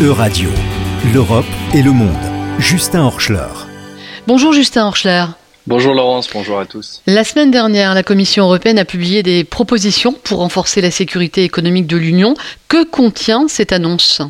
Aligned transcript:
E-Radio, 0.00 0.48
l'Europe 1.12 1.44
et 1.74 1.82
le 1.82 1.92
monde. 1.92 2.08
Justin 2.58 3.02
Horschler. 3.02 3.46
Bonjour 4.26 4.52
Justin 4.52 4.86
Horschler. 4.86 5.26
Bonjour 5.66 5.94
Laurence, 5.94 6.28
bonjour 6.32 6.58
à 6.58 6.66
tous. 6.66 7.02
La 7.06 7.22
semaine 7.22 7.52
dernière, 7.52 7.94
la 7.94 8.02
Commission 8.02 8.44
européenne 8.44 8.78
a 8.78 8.84
publié 8.84 9.22
des 9.22 9.44
propositions 9.44 10.12
pour 10.12 10.38
renforcer 10.38 10.80
la 10.80 10.90
sécurité 10.90 11.44
économique 11.44 11.86
de 11.86 11.98
l'Union. 11.98 12.34
Que 12.68 12.84
contient 12.84 13.46
cette 13.46 13.70
annonce? 13.70 14.22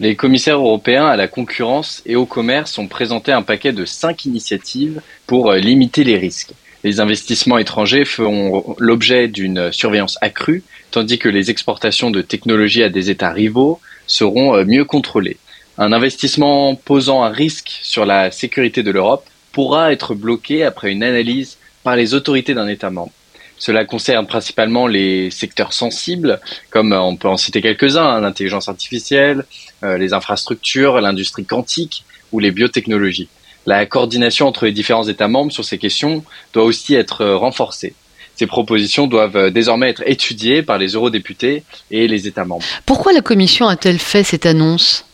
Les 0.00 0.14
commissaires 0.14 0.58
européens 0.58 1.06
à 1.06 1.16
la 1.16 1.26
concurrence 1.26 2.00
et 2.06 2.14
au 2.16 2.24
commerce 2.24 2.78
ont 2.78 2.86
présenté 2.86 3.32
un 3.32 3.42
paquet 3.42 3.72
de 3.72 3.84
cinq 3.84 4.24
initiatives 4.24 5.02
pour 5.26 5.50
euh, 5.50 5.58
limiter 5.58 6.04
les 6.04 6.16
risques. 6.16 6.52
Les 6.84 7.00
investissements 7.00 7.58
étrangers 7.58 8.04
feront 8.04 8.76
l'objet 8.78 9.26
d'une 9.26 9.72
surveillance 9.72 10.16
accrue, 10.20 10.62
tandis 10.92 11.18
que 11.18 11.28
les 11.28 11.50
exportations 11.50 12.10
de 12.10 12.22
technologies 12.22 12.84
à 12.84 12.88
des 12.88 13.10
États 13.10 13.32
rivaux 13.32 13.80
seront 14.08 14.56
euh, 14.56 14.64
mieux 14.64 14.84
contrôlées. 14.84 15.36
Un 15.76 15.92
investissement 15.92 16.74
posant 16.74 17.22
un 17.22 17.30
risque 17.30 17.78
sur 17.82 18.04
la 18.04 18.32
sécurité 18.32 18.82
de 18.82 18.90
l'Europe 18.90 19.24
pourra 19.52 19.92
être 19.92 20.16
bloqué 20.16 20.64
après 20.64 20.90
une 20.90 21.04
analyse 21.04 21.58
par 21.84 21.94
les 21.94 22.14
autorités 22.14 22.54
d'un 22.54 22.66
État 22.66 22.90
membre. 22.90 23.12
Cela 23.58 23.84
concerne 23.84 24.26
principalement 24.26 24.86
les 24.86 25.30
secteurs 25.30 25.72
sensibles, 25.72 26.40
comme 26.70 26.92
euh, 26.92 27.00
on 27.00 27.16
peut 27.16 27.28
en 27.28 27.36
citer 27.36 27.60
quelques-uns, 27.62 28.06
hein, 28.06 28.20
l'intelligence 28.20 28.68
artificielle, 28.68 29.44
euh, 29.84 29.98
les 29.98 30.12
infrastructures, 30.12 31.00
l'industrie 31.00 31.44
quantique 31.44 32.04
ou 32.32 32.40
les 32.40 32.50
biotechnologies. 32.50 33.28
La 33.66 33.84
coordination 33.86 34.46
entre 34.46 34.64
les 34.64 34.72
différents 34.72 35.06
États 35.06 35.28
membres 35.28 35.52
sur 35.52 35.64
ces 35.64 35.78
questions 35.78 36.24
doit 36.52 36.64
aussi 36.64 36.94
être 36.94 37.24
renforcée. 37.24 37.94
Ces 38.38 38.46
propositions 38.46 39.08
doivent 39.08 39.50
désormais 39.50 39.90
être 39.90 40.04
étudiées 40.06 40.62
par 40.62 40.78
les 40.78 40.92
eurodéputés 40.92 41.64
et 41.90 42.06
les 42.06 42.28
États 42.28 42.44
membres. 42.44 42.64
Pourquoi 42.86 43.12
la 43.12 43.20
Commission 43.20 43.66
a-t-elle 43.66 43.98
fait 43.98 44.22
cette 44.22 44.46
annonce? 44.46 45.04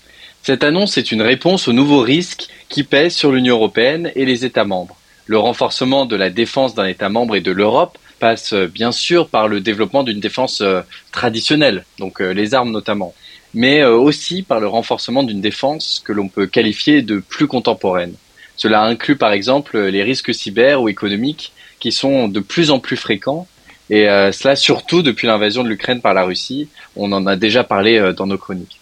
Cette 0.43 0.63
annonce 0.63 0.99
est 0.99 1.11
une 1.11 1.23
réponse 1.23 1.67
aux 1.67 1.73
nouveaux 1.73 2.03
risques 2.03 2.49
qui 2.69 2.83
pèsent 2.83 3.15
sur 3.15 3.33
l'Union 3.33 3.57
européenne 3.57 4.13
et 4.15 4.27
les 4.27 4.45
États 4.45 4.67
membres. 4.67 4.95
Le 5.25 5.39
renforcement 5.39 6.05
de 6.05 6.17
la 6.17 6.29
défense 6.29 6.75
d'un 6.75 6.85
État 6.85 7.09
membre 7.09 7.37
et 7.37 7.41
de 7.41 7.51
l'Europe 7.51 7.97
passe 8.21 8.53
bien 8.53 8.93
sûr 8.93 9.29
par 9.29 9.49
le 9.49 9.63
développement 9.63 10.03
d'une 10.03 10.21
défense 10.21 10.63
traditionnelle, 11.11 11.87
donc 11.99 12.21
les 12.21 12.53
armes 12.53 12.73
notamment, 12.73 13.15
mais 13.55 13.85
aussi 13.85 14.43
par 14.43 14.61
le 14.61 14.67
renforcement 14.67 15.23
d'une 15.23 15.41
défense 15.41 16.03
que 16.05 16.13
l'on 16.13 16.29
peut 16.29 16.47
qualifier 16.47 17.01
de 17.01 17.21
plus 17.21 17.47
contemporaine. 17.47 18.13
Cela 18.59 18.85
inclut 18.85 19.17
par 19.17 19.33
exemple 19.33 19.79
les 19.79 20.03
risques 20.03 20.35
cyber 20.35 20.83
ou 20.83 20.91
économiques 20.91 21.53
qui 21.85 21.93
sont 21.93 22.29
de 22.29 22.41
plus 22.41 22.71
en 22.71 22.79
plus 22.79 22.97
fréquents 22.97 23.47
et 23.91 24.09
euh, 24.09 24.33
cela 24.33 24.57
surtout 24.57 25.03
depuis 25.03 25.27
l'invasion 25.27 25.63
de 25.63 25.69
l'Ukraine 25.69 26.01
par 26.01 26.15
la 26.15 26.25
Russie. 26.25 26.67
On 26.97 27.13
en 27.13 27.27
a 27.27 27.37
déjà 27.37 27.63
parlé 27.63 27.99
euh, 27.99 28.15
dans 28.15 28.27
nos 28.27 28.39
chroniques. 28.39 28.81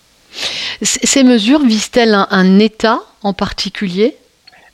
Ces 0.83 1.25
mesures 1.25 1.65
visent-elles 1.65 2.15
un, 2.15 2.29
un, 2.31 2.61
État 2.61 3.01
en 3.25 3.33
particulier? 3.33 4.15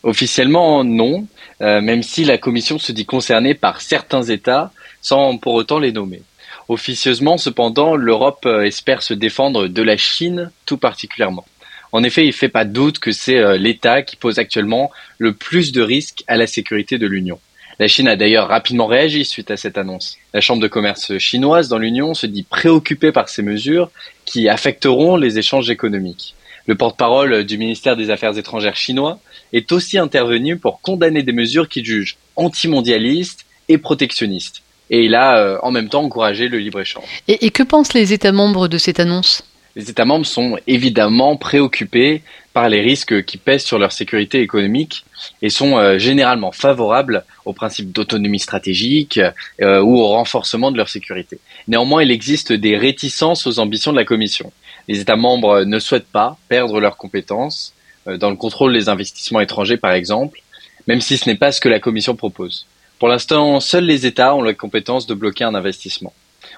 Officiellement 0.02 0.84
non, 0.84 1.26
euh, 1.62 1.80
même 1.80 2.02
si 2.02 2.22
la 2.24 2.36
Commission 2.36 2.78
se 2.78 2.92
dit 2.92 3.06
concernée 3.06 3.54
par 3.54 3.80
certains 3.80 4.24
États 4.24 4.72
sans 5.00 5.38
pour 5.38 5.54
autant 5.54 5.78
les 5.78 5.92
nommer. 5.92 6.20
Officieusement 6.68 7.38
cependant, 7.38 7.96
l'Europe 7.96 8.44
espère 8.44 9.02
se 9.02 9.14
défendre 9.14 9.68
de 9.68 9.82
la 9.82 9.96
Chine 9.96 10.50
tout 10.66 10.76
particulièrement. 10.76 11.46
En 11.92 12.02
effet, 12.02 12.24
il 12.24 12.28
ne 12.28 12.32
fait 12.32 12.50
pas 12.50 12.66
doute 12.66 12.98
que 12.98 13.10
c'est 13.10 13.56
l'État 13.56 14.02
qui 14.02 14.16
pose 14.16 14.38
actuellement 14.38 14.90
le 15.16 15.32
plus 15.32 15.72
de 15.72 15.80
risques 15.80 16.24
à 16.26 16.36
la 16.36 16.46
sécurité 16.46 16.98
de 16.98 17.06
l'Union. 17.06 17.40
La 17.80 17.86
Chine 17.86 18.08
a 18.08 18.16
d'ailleurs 18.16 18.48
rapidement 18.48 18.86
réagi 18.86 19.24
suite 19.24 19.52
à 19.52 19.56
cette 19.56 19.78
annonce. 19.78 20.16
La 20.34 20.40
Chambre 20.40 20.60
de 20.60 20.66
commerce 20.66 21.16
chinoise 21.18 21.68
dans 21.68 21.78
l'Union 21.78 22.12
se 22.12 22.26
dit 22.26 22.42
préoccupée 22.42 23.12
par 23.12 23.28
ces 23.28 23.42
mesures 23.42 23.92
qui 24.24 24.48
affecteront 24.48 25.16
les 25.16 25.38
échanges 25.38 25.70
économiques. 25.70 26.34
Le 26.66 26.74
porte-parole 26.74 27.44
du 27.44 27.56
ministère 27.56 27.96
des 27.96 28.10
Affaires 28.10 28.36
étrangères 28.36 28.74
chinois 28.74 29.20
est 29.52 29.70
aussi 29.70 29.96
intervenu 29.96 30.58
pour 30.58 30.80
condamner 30.80 31.22
des 31.22 31.32
mesures 31.32 31.68
qu'il 31.68 31.84
juge 31.84 32.16
antimondialistes 32.34 33.46
et 33.68 33.78
protectionnistes. 33.78 34.62
Et 34.90 35.04
il 35.04 35.14
a 35.14 35.38
euh, 35.38 35.58
en 35.62 35.70
même 35.70 35.88
temps 35.88 36.02
encouragé 36.02 36.48
le 36.48 36.58
libre-échange. 36.58 37.22
Et, 37.28 37.46
et 37.46 37.50
que 37.50 37.62
pensent 37.62 37.94
les 37.94 38.12
États 38.12 38.32
membres 38.32 38.66
de 38.66 38.76
cette 38.76 38.98
annonce? 38.98 39.44
Les 39.78 39.90
États 39.90 40.04
membres 40.04 40.26
sont 40.26 40.58
évidemment 40.66 41.36
préoccupés 41.36 42.22
par 42.52 42.68
les 42.68 42.80
risques 42.80 43.24
qui 43.24 43.36
pèsent 43.36 43.64
sur 43.64 43.78
leur 43.78 43.92
sécurité 43.92 44.40
économique 44.40 45.04
et 45.40 45.50
sont 45.50 45.78
euh, 45.78 45.98
généralement 45.98 46.50
favorables 46.50 47.24
au 47.44 47.52
principe 47.52 47.92
d'autonomie 47.92 48.40
stratégique 48.40 49.20
euh, 49.62 49.80
ou 49.80 49.96
au 50.00 50.08
renforcement 50.08 50.72
de 50.72 50.76
leur 50.76 50.88
sécurité. 50.88 51.38
Néanmoins, 51.68 52.02
il 52.02 52.10
existe 52.10 52.52
des 52.52 52.76
réticences 52.76 53.46
aux 53.46 53.60
ambitions 53.60 53.92
de 53.92 53.98
la 53.98 54.04
Commission. 54.04 54.52
Les 54.88 54.98
États 54.98 55.14
membres 55.14 55.62
ne 55.62 55.78
souhaitent 55.78 56.10
pas 56.10 56.36
perdre 56.48 56.80
leurs 56.80 56.96
compétences 56.96 57.72
euh, 58.08 58.16
dans 58.16 58.30
le 58.30 58.36
contrôle 58.36 58.72
des 58.72 58.88
investissements 58.88 59.40
étrangers, 59.40 59.76
par 59.76 59.92
exemple, 59.92 60.40
même 60.88 61.00
si 61.00 61.16
ce 61.16 61.28
n'est 61.28 61.36
pas 61.36 61.52
ce 61.52 61.60
que 61.60 61.68
la 61.68 61.78
Commission 61.78 62.16
propose. 62.16 62.66
Pour 62.98 63.06
l'instant, 63.06 63.60
seuls 63.60 63.84
les 63.84 64.06
États 64.06 64.34
ont 64.34 64.42
la 64.42 64.54
compétence 64.54 65.06
de 65.06 65.14
bloquer 65.14 65.44
un 65.44 65.54
investissement. 65.54 66.12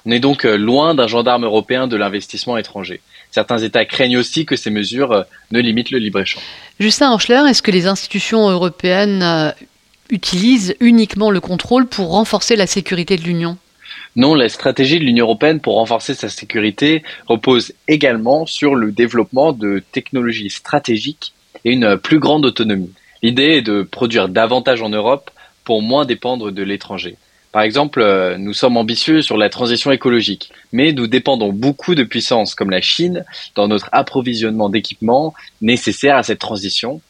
On 0.06 0.10
est 0.10 0.20
donc 0.20 0.44
loin 0.44 0.94
d'un 0.94 1.06
gendarme 1.06 1.44
européen 1.44 1.86
de 1.86 1.96
l'investissement 1.96 2.56
étranger. 2.56 3.00
Certains 3.30 3.58
États 3.58 3.84
craignent 3.84 4.18
aussi 4.18 4.46
que 4.46 4.56
ces 4.56 4.70
mesures 4.70 5.24
ne 5.50 5.60
limitent 5.60 5.90
le 5.90 5.98
libre-échange. 5.98 6.42
Justin 6.78 7.12
Horschler, 7.12 7.42
est-ce 7.48 7.62
que 7.62 7.70
les 7.70 7.86
institutions 7.86 8.48
européennes 8.48 9.54
utilisent 10.10 10.74
uniquement 10.80 11.30
le 11.30 11.40
contrôle 11.40 11.86
pour 11.86 12.10
renforcer 12.10 12.56
la 12.56 12.66
sécurité 12.66 13.16
de 13.16 13.22
l'Union? 13.22 13.56
Non, 14.16 14.34
la 14.34 14.48
stratégie 14.48 14.98
de 14.98 15.04
l'Union 15.04 15.26
européenne 15.26 15.60
pour 15.60 15.74
renforcer 15.74 16.14
sa 16.14 16.28
sécurité 16.28 17.04
repose 17.26 17.72
également 17.86 18.46
sur 18.46 18.74
le 18.74 18.90
développement 18.90 19.52
de 19.52 19.82
technologies 19.92 20.50
stratégiques 20.50 21.32
et 21.64 21.72
une 21.72 21.96
plus 21.96 22.18
grande 22.18 22.44
autonomie. 22.44 22.92
L'idée 23.22 23.58
est 23.58 23.62
de 23.62 23.82
produire 23.82 24.28
davantage 24.28 24.82
en 24.82 24.88
Europe 24.88 25.30
pour 25.62 25.82
moins 25.82 26.06
dépendre 26.06 26.50
de 26.50 26.62
l'étranger. 26.62 27.16
Par 27.52 27.62
exemple, 27.62 28.00
euh, 28.00 28.36
nous 28.38 28.52
sommes 28.52 28.76
ambitieux 28.76 29.22
sur 29.22 29.36
la 29.36 29.48
transition 29.48 29.90
écologique, 29.90 30.52
mais 30.72 30.92
nous 30.92 31.08
dépendons 31.08 31.52
beaucoup 31.52 31.96
de 31.96 32.04
puissances 32.04 32.54
comme 32.54 32.70
la 32.70 32.80
Chine 32.80 33.24
dans 33.56 33.66
notre 33.66 33.88
approvisionnement 33.90 34.68
d'équipements 34.68 35.34
nécessaires 35.60 36.16
à 36.16 36.22
cette 36.22 36.38
transition. 36.38 37.00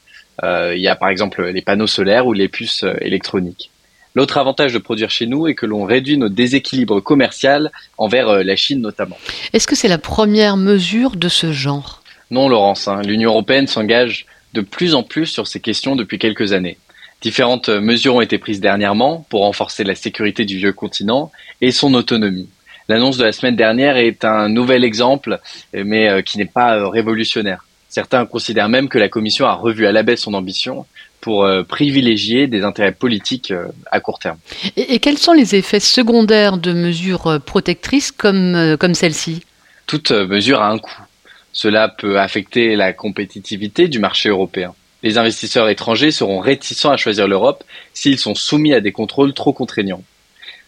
Euh, 0.43 0.75
il 0.75 0.81
y 0.81 0.89
a 0.89 0.97
par 0.97 1.11
exemple 1.11 1.45
les 1.45 1.61
panneaux 1.61 1.87
solaires 1.87 2.27
ou 2.27 2.33
les 2.33 2.49
puces 2.49 2.85
euh, 2.85 2.95
électroniques. 3.03 3.71
L'autre 4.15 4.39
avantage 4.39 4.73
de 4.73 4.79
produire 4.79 5.11
chez 5.11 5.27
nous 5.27 5.47
est 5.47 5.55
que 5.55 5.67
l'on 5.67 5.85
réduit 5.85 6.17
nos 6.17 6.31
déséquilibres 6.31 7.03
commerciaux 7.03 7.69
envers 7.99 8.43
la 8.43 8.57
Chine 8.57 8.81
notamment. 8.81 9.17
Est-ce 9.53 9.69
que 9.69 9.77
c'est 9.77 9.89
la 9.89 9.99
première 9.99 10.57
mesure 10.57 11.15
de 11.15 11.29
ce 11.29 11.53
genre? 11.53 12.03
Non, 12.31 12.49
Laurence. 12.49 12.89
Hein. 12.89 13.03
L'Union 13.03 13.31
européenne 13.31 13.69
s'engage 13.69 14.27
de 14.53 14.63
plus 14.63 14.95
en 14.95 15.05
plus 15.05 15.27
sur 15.27 15.47
ces 15.47 15.61
questions 15.61 15.95
depuis 15.95 16.19
quelques 16.19 16.53
années. 16.53 16.77
Différentes 17.21 17.69
mesures 17.69 18.15
ont 18.15 18.21
été 18.21 18.39
prises 18.39 18.61
dernièrement 18.61 19.27
pour 19.29 19.43
renforcer 19.43 19.85
la 19.85 19.95
sécurité 19.95 20.45
du 20.45 20.57
vieux 20.57 20.73
continent 20.73 21.31
et 21.61 21.71
son 21.71 21.93
autonomie. 21.95 22.49
L'annonce 22.91 23.19
de 23.19 23.25
la 23.25 23.31
semaine 23.31 23.55
dernière 23.55 23.97
est 23.99 24.25
un 24.25 24.49
nouvel 24.49 24.83
exemple, 24.83 25.39
mais 25.73 26.09
euh, 26.09 26.23
qui 26.23 26.39
n'est 26.39 26.45
pas 26.45 26.77
euh, 26.77 26.89
révolutionnaire. 26.89 27.65
Certains 27.89 28.27
considèrent 28.27 28.69
même 28.69 28.89
que 28.89 28.99
la 28.99 29.09
Commission 29.09 29.47
a 29.47 29.53
revu 29.53 29.87
à 29.87 29.93
la 29.93 30.03
baisse 30.03 30.23
son 30.23 30.35
ambition 30.35 30.87
pour 31.21 31.45
euh, 31.45 31.63
privilégier 31.63 32.49
des 32.49 32.65
intérêts 32.65 32.91
politiques 32.91 33.53
à 33.93 34.01
court 34.01 34.19
terme. 34.19 34.39
Et, 34.77 34.95
et, 34.95 34.99
quels 34.99 35.19
sont 35.19 35.35
les 35.35 35.55
effets 35.55 35.79
secondaires 35.79 36.57
de 36.57 36.73
mesures 36.73 37.39
protectrices 37.47 38.11
comme, 38.11 38.77
comme 38.81 38.95
celle-ci? 38.95 39.43
Toute 39.87 40.11
mesure 40.11 40.61
a 40.61 40.71
un 40.71 40.79
coût. 40.79 41.01
Cela 41.53 41.89
peut 41.89 42.19
affecter 42.19 42.75
la 42.75 42.93
compétitivité 42.93 43.87
du 43.87 44.01
marché 44.01 44.31
européen. 44.31 44.75
Les 45.03 45.19
investisseurs 45.19 45.69
étrangers 45.69 46.11
seront 46.11 46.41
réticents 46.41 46.91
à 46.91 46.97
choisir 46.97 47.27
l'Europe 47.27 47.65
s'ils 47.95 48.19
sont 48.19 48.35
soumis 48.35 48.75
à 48.75 48.81
des 48.81 48.93
contrôles 48.93 49.33
trop 49.33 49.53
contraignants. 49.53 50.03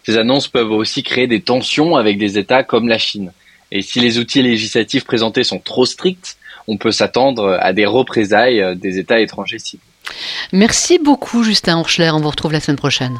Ces 0.04 0.18
annonces 0.18 0.48
peuvent 0.48 0.72
aussi 0.72 1.02
créer 1.02 1.26
des 1.26 1.42
tensions 1.42 1.96
avec 1.96 2.18
des 2.18 2.38
États 2.38 2.64
comme 2.64 2.88
la 2.88 2.98
Chine. 2.98 3.32
Et 3.70 3.82
si 3.82 4.00
les 4.00 4.18
outils 4.18 4.42
législatifs 4.42 5.04
présentés 5.04 5.44
sont 5.44 5.60
trop 5.60 5.86
stricts, 5.86 6.36
on 6.66 6.76
peut 6.76 6.92
s'attendre 6.92 7.58
à 7.60 7.72
des 7.72 7.86
représailles 7.86 8.76
des 8.76 8.98
États 8.98 9.20
étrangers. 9.20 9.58
Merci 10.52 10.98
beaucoup 10.98 11.42
Justin 11.42 11.78
Horschler, 11.78 12.10
on 12.12 12.20
vous 12.20 12.30
retrouve 12.30 12.52
la 12.52 12.60
semaine 12.60 12.76
prochaine. 12.76 13.18